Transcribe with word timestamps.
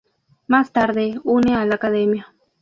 Más 0.47 0.71
tarde 0.73 1.19
une 1.25 1.51
a 1.53 1.63
la 1.63 1.75
academia. 1.75 2.33